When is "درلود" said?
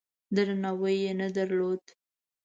1.35-1.83